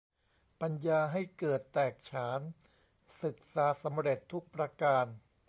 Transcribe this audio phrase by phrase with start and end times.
[0.61, 2.39] ปัญญาให้เกิดแตกฉาน
[3.23, 5.05] ศึกษาสำเร็จทุกประการ